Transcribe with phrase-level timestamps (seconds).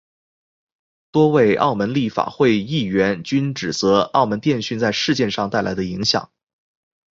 [1.11, 6.31] 多位澳门立法会议员均指责澳门电讯在事件上带来的影响。